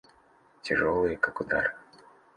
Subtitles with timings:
[0.63, 1.75] Тяжелые, как удар.